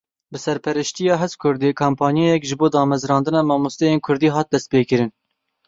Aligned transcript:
Bi 0.35 0.39
serpereştiya 0.43 1.17
HezKurdê 1.23 1.71
kampanyayek 1.83 2.43
ji 2.51 2.55
bo 2.61 2.67
damezrandina 2.77 3.41
mamosteyên 3.49 3.99
Kurdî 4.05 4.29
hat 4.35 4.47
destpêkirin. 4.53 5.11